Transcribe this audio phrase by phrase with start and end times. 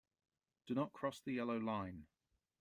[0.65, 2.07] Do not cross the yellow line.